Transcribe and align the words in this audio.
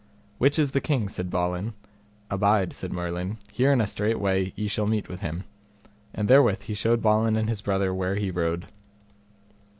Which 0.39 0.57
is 0.57 0.71
the 0.71 0.81
king? 0.81 1.09
said 1.09 1.29
Balin. 1.29 1.75
Abide, 2.31 2.73
said 2.73 2.91
Merlin, 2.91 3.37
here 3.51 3.71
in 3.71 3.79
a 3.79 3.85
strait 3.85 4.19
way 4.19 4.51
ye 4.55 4.67
shall 4.67 4.87
meet 4.87 5.07
with 5.07 5.21
him; 5.21 5.43
and 6.11 6.27
therewith 6.27 6.63
he 6.63 6.73
showed 6.73 7.03
Balin 7.03 7.37
and 7.37 7.47
his 7.47 7.61
brother 7.61 7.93
where 7.93 8.15
he 8.15 8.31
rode. 8.31 8.65